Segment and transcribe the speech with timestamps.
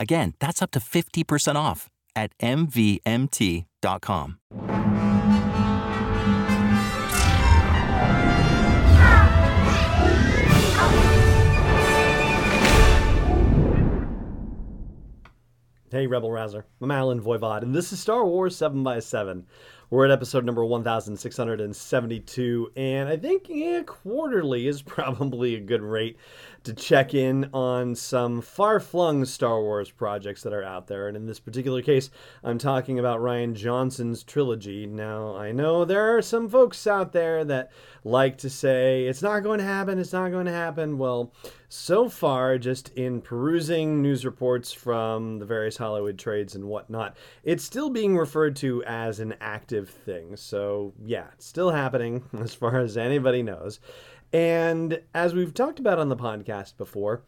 [0.00, 4.38] Again, that's up to 50% off at MVMT.com.
[15.90, 16.66] Hey, Rebel Rouser.
[16.82, 19.46] I'm Allen Voivod, and this is Star Wars 7 by 7
[19.90, 26.18] We're at episode number 1672, and I think yeah, quarterly is probably a good rate
[26.64, 31.08] to check in on some far flung Star Wars projects that are out there.
[31.08, 32.10] And in this particular case,
[32.44, 34.86] I'm talking about Rian Johnson's trilogy.
[34.86, 37.72] Now, I know there are some folks out there that
[38.04, 40.98] like to say, it's not going to happen, it's not going to happen.
[40.98, 41.32] Well,
[41.70, 47.62] so far, just in perusing news reports from the various Hollywood trades and whatnot, it's
[47.62, 50.36] still being referred to as an active thing.
[50.36, 53.80] So, yeah, it's still happening as far as anybody knows.
[54.32, 57.22] And as we've talked about on the podcast before,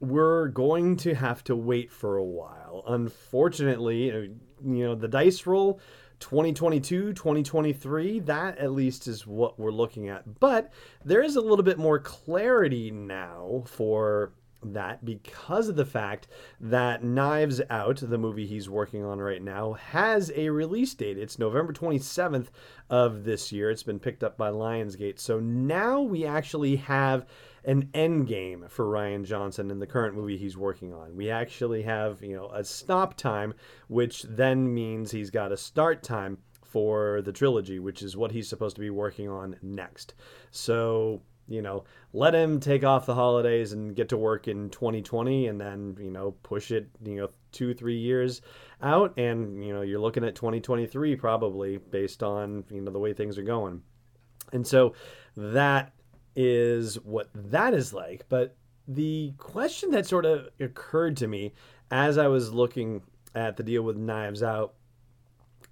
[0.00, 2.84] we're going to have to wait for a while.
[2.86, 4.16] Unfortunately, uh,
[4.64, 5.80] you know, the dice roll
[6.20, 10.40] 2022, 2023, that at least is what we're looking at.
[10.40, 10.72] But
[11.04, 16.28] there is a little bit more clarity now for that because of the fact
[16.60, 21.18] that Knives Out, the movie he's working on right now, has a release date.
[21.18, 22.48] It's November 27th
[22.90, 23.70] of this year.
[23.70, 25.18] It's been picked up by Lionsgate.
[25.18, 27.26] So now we actually have
[27.64, 31.16] an end game for Rian Johnson in the current movie he's working on.
[31.16, 33.54] We actually have, you know, a stop time,
[33.88, 38.48] which then means he's got a start time for the trilogy, which is what he's
[38.48, 40.14] supposed to be working on next.
[40.50, 45.46] So you know, let him take off the holidays and get to work in 2020
[45.46, 48.42] and then, you know, push it, you know, two, three years
[48.82, 49.16] out.
[49.16, 53.38] And, you know, you're looking at 2023 probably based on, you know, the way things
[53.38, 53.82] are going.
[54.52, 54.94] And so
[55.36, 55.92] that
[56.34, 58.24] is what that is like.
[58.28, 58.56] But
[58.88, 61.52] the question that sort of occurred to me
[61.90, 63.02] as I was looking
[63.34, 64.74] at the deal with Knives Out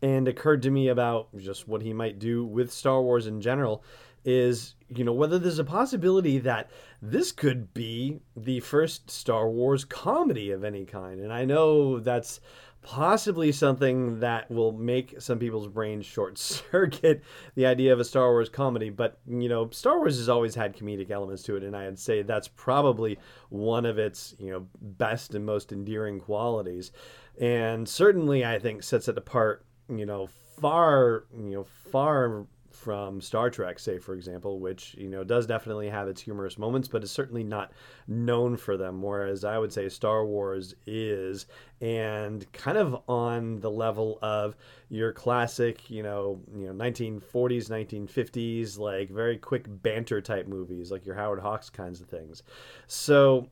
[0.03, 3.83] and occurred to me about just what he might do with Star Wars in general
[4.25, 6.71] is you know whether there's a possibility that
[7.03, 11.21] this could be the first Star Wars comedy of any kind.
[11.21, 12.41] And I know that's
[12.81, 17.23] possibly something that will make some people's brains short circuit
[17.55, 18.91] the idea of a Star Wars comedy.
[18.91, 21.63] But you know Star Wars has always had comedic elements to it.
[21.63, 23.19] And I'd say that's probably
[23.51, 26.93] one of its you know best and most endearing qualities.
[27.41, 30.29] And certainly I think sets it apart you know
[30.61, 32.47] far you know far
[32.85, 36.87] from Star Trek, say for example, which you know does definitely have its humorous moments,
[36.87, 37.73] but is certainly not
[38.07, 39.01] known for them.
[39.01, 41.47] Whereas I would say Star Wars is,
[41.81, 44.55] and kind of on the level of
[44.91, 51.07] your classic, you know, you know, 1940s, 1950s, like very quick banter type movies, like
[51.07, 52.43] your Howard Hawks kinds of things.
[52.87, 53.49] So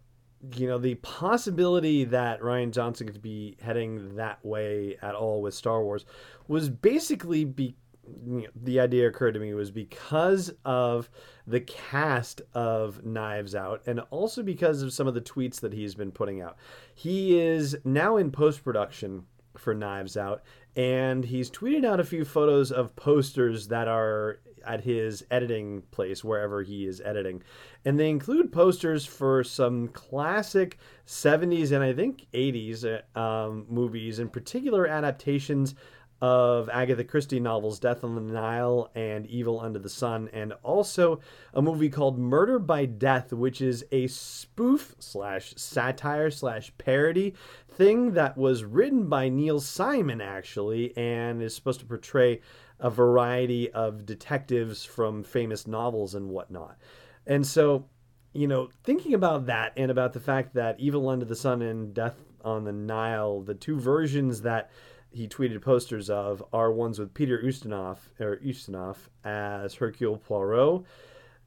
[0.56, 5.54] you know the possibility that Rian Johnson could be heading that way at all with
[5.54, 6.04] Star Wars
[6.48, 11.08] was basically be the idea occurred to me was because of
[11.46, 15.94] the cast of Knives Out and also because of some of the tweets that he's
[15.94, 16.56] been putting out.
[16.94, 19.24] He is now in post production
[19.56, 20.42] for Knives Out
[20.76, 26.22] and he's tweeted out a few photos of posters that are at his editing place
[26.22, 27.42] wherever he is editing
[27.84, 34.20] and they include posters for some classic 70s and i think 80s uh, um, movies
[34.20, 35.74] in particular adaptations
[36.22, 41.18] of Agatha Christie novels Death on the Nile and Evil Under the Sun, and also
[41.52, 47.34] a movie called Murder by Death, which is a spoof slash satire slash parody
[47.68, 52.40] thing that was written by Neil Simon, actually, and is supposed to portray
[52.78, 56.78] a variety of detectives from famous novels and whatnot.
[57.26, 57.88] And so,
[58.32, 61.92] you know, thinking about that and about the fact that Evil Under the Sun and
[61.92, 64.70] Death on the Nile, the two versions that
[65.12, 70.84] he tweeted posters of are ones with Peter Ustinov or Ustinov as Hercule Poirot,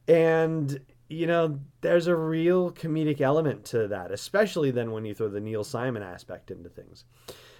[0.07, 0.79] and
[1.09, 5.39] you know there's a real comedic element to that, especially then when you throw the
[5.39, 7.05] Neil Simon aspect into things,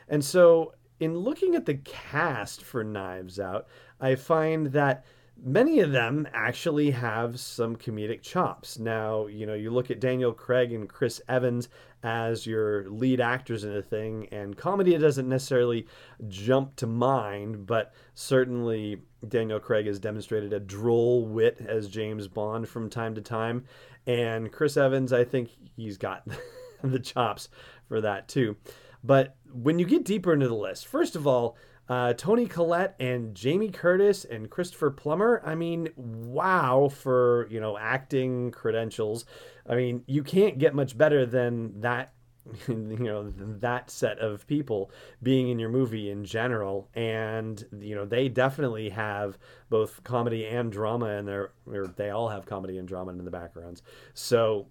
[0.07, 3.68] and so in looking at the cast for Knives Out,
[4.00, 5.06] I find that
[5.44, 8.80] many of them actually have some comedic chops.
[8.80, 11.70] Now, you know, you look at Daniel Craig and Chris Evans
[12.04, 15.88] as your lead actors in a thing, and comedy doesn't necessarily
[16.28, 22.70] jump to mind, but certainly Daniel Craig has demonstrated a droll wit as James Bond
[22.70, 23.66] from time to time,
[24.06, 26.28] and Chris Evans, I think he's got
[26.84, 27.50] the chops
[27.88, 28.56] for that too.
[29.04, 33.36] But when you get deeper into the list, first of all, uh, Toni Collette and
[33.36, 35.42] Jamie Curtis and Christopher Plummer.
[35.46, 39.26] I mean, wow for you know acting credentials.
[39.68, 42.12] I mean, you can't get much better than that.
[42.68, 44.92] You know that set of people
[45.24, 49.40] being in your movie in general, and you know they definitely have
[49.72, 53.32] both comedy and drama in their, or they all have comedy and drama in the
[53.32, 53.82] backgrounds.
[54.14, 54.68] So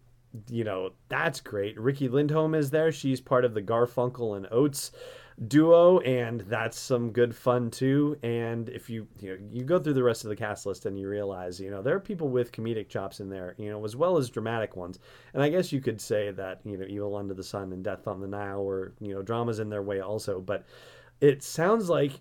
[0.48, 1.78] you know that's great.
[1.78, 4.92] Riki Lindhome is there; she's part of the Garfunkel and Oates
[5.48, 8.16] duo, and that's some good fun too.
[8.22, 10.98] And if you you know you go through the rest of the cast list and
[10.98, 13.96] you realize you know there are people with comedic chops in there, you know, as
[13.96, 14.98] well as dramatic ones.
[15.32, 18.06] And I guess you could say that you know Evil Under the Sun and Death
[18.06, 20.64] on the Nile or you know dramas in their way also, but
[21.20, 22.12] it sounds like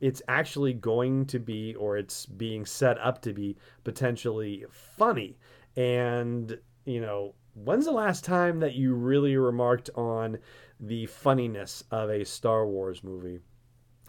[0.00, 5.38] it's actually going to be or it's being set up to be potentially funny
[5.76, 10.38] and you know when's the last time that you really remarked on
[10.80, 13.40] the funniness of a Star Wars movie.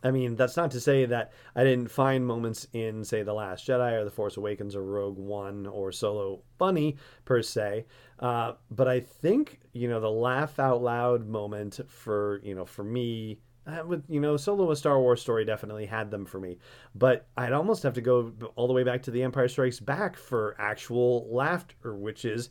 [0.04, 3.66] I mean, that's not to say that I didn't find moments in, say, The Last
[3.66, 7.86] Jedi or The Force Awakens or Rogue One or Solo funny per se,
[8.20, 12.84] uh, but I think you know the laugh out loud moment for you know for
[12.84, 16.58] me uh, with you know Solo a Star Wars story definitely had them for me,
[16.96, 20.18] but I'd almost have to go all the way back to The Empire Strikes Back
[20.18, 22.50] for actual laughter, which is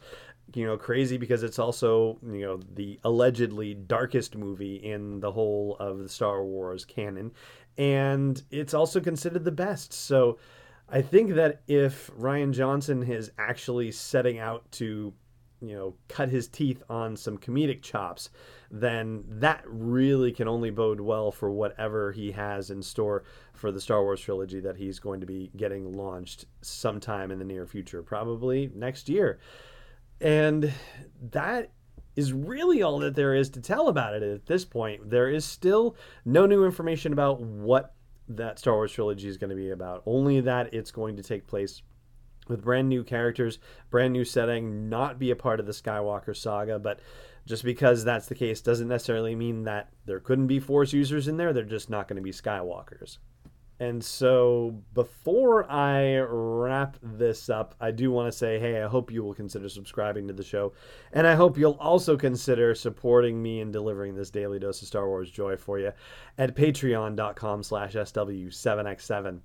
[0.54, 5.76] you know crazy because it's also you know the allegedly darkest movie in the whole
[5.80, 7.32] of the Star Wars canon.
[7.78, 9.92] And it's also considered the best.
[9.92, 10.38] So
[10.88, 15.14] I think that if Rian Johnson is actually setting out to
[15.62, 18.30] you know cut his teeth on some comedic chops
[18.70, 23.22] then that really can only bode well for whatever he has in store
[23.54, 27.44] for the Star Wars trilogy that he's going to be getting launched sometime in the
[27.44, 29.38] near future probably next year
[30.22, 30.72] and
[31.30, 31.70] that
[32.14, 35.10] is really all that there is to tell about it at this point.
[35.10, 37.94] There is still no new information about what
[38.28, 41.46] that Star Wars trilogy is going to be about, only that it's going to take
[41.46, 41.82] place
[42.48, 43.58] with brand new characters,
[43.90, 46.78] brand new setting, not be a part of the Skywalker saga.
[46.78, 47.00] But
[47.46, 51.36] just because that's the case doesn't necessarily mean that there couldn't be Force users in
[51.36, 51.52] there.
[51.52, 53.18] They're just not going to be Skywalkers.
[53.82, 59.10] And so, before I wrap this up, I do want to say, hey, I hope
[59.10, 60.72] you will consider subscribing to the show.
[61.12, 65.08] And I hope you'll also consider supporting me in delivering this daily dose of Star
[65.08, 65.90] Wars joy for you
[66.38, 69.40] at patreon.com slash SW7X7.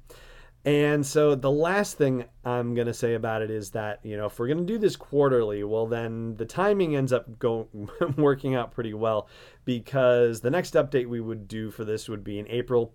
[0.66, 4.28] And so, the last thing I'm going to say about it is that, you know,
[4.28, 8.54] if we're going to do this quarterly, well, then the timing ends up going working
[8.54, 9.30] out pretty well
[9.66, 12.94] because the next update we would do for this would be in April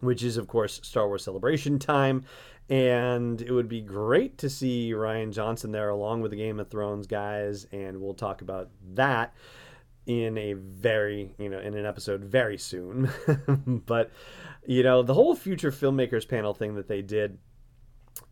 [0.00, 2.24] which is, of course, Star Wars Celebration time.
[2.68, 6.68] And it would be great to see Rian Johnson there along with the Game of
[6.68, 7.66] Thrones guys.
[7.72, 9.34] And we'll talk about that
[10.06, 13.10] in a very, you know, in an episode very soon.
[13.86, 14.10] but,
[14.66, 17.38] you know, the whole future filmmakers panel thing that they did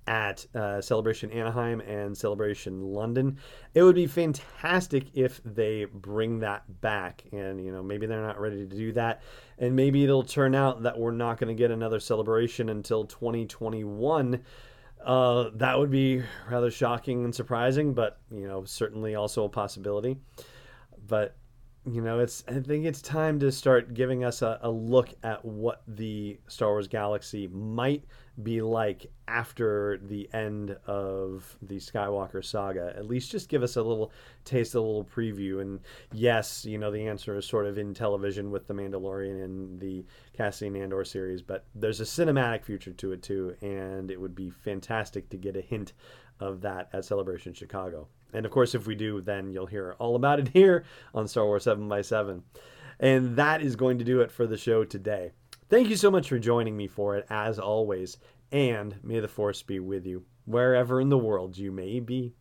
[0.08, 3.36] at uh, Celebration Anaheim and Celebration London.
[3.74, 7.24] It would be fantastic if they bring that back.
[7.30, 9.22] And, you know, maybe they're not ready to do that.
[9.58, 14.42] And maybe it'll turn out that we're not going to get another celebration until 2021.
[15.04, 20.16] Uh, that would be rather shocking and surprising, but, you know, certainly also a possibility.
[21.06, 21.36] But
[21.94, 25.44] you know, it's I think it's time to start giving us a, a, look at
[25.44, 28.04] what the Star Wars galaxy might
[28.42, 32.92] be like after the end of the Skywalker saga.
[32.96, 34.12] At least just give us a little
[34.44, 35.60] taste, a little preview.
[35.60, 35.80] And
[36.12, 40.04] yes, you know, the answer is sort of in television with The Mandalorian and the
[40.36, 44.50] Cassian Andor series, but there's a cinematic future to it too, and it would be
[44.50, 45.92] fantastic to get a hint
[46.40, 48.08] of that at Celebration Chicago.
[48.32, 51.46] And of course, if we do, then you'll hear all about it here on Star
[51.46, 52.42] Wars 7 by 7
[53.00, 55.32] And that is going to do it for the show today.
[55.68, 58.16] Thank you so much for joining me for it, as always.
[58.50, 62.34] And may the Force be with you, wherever in the world you may be.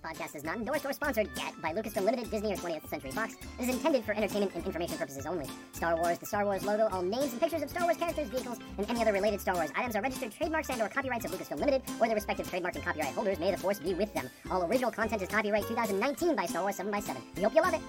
[0.00, 3.34] Podcast is not endorsed or sponsored yet by Lucasfilm Limited, Disney, or 20th Century Fox.
[3.58, 5.46] It is intended for entertainment and information purposes only.
[5.72, 8.58] Star Wars, the Star Wars logo, all names and pictures of Star Wars characters, vehicles,
[8.78, 11.82] and any other related Star Wars items are registered trademarks and/or copyrights of Lucasfilm Limited
[12.00, 13.38] or their respective trademark and copyright holders.
[13.38, 14.30] May the force be with them.
[14.50, 17.16] All original content is copyright 2019 by Star Wars 7x7.
[17.36, 17.80] We hope you love it.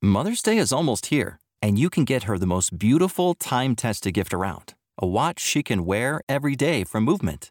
[0.00, 4.14] Mother's Day is almost here, and you can get her the most beautiful time tested
[4.14, 7.50] gift around a watch she can wear every day from Movement.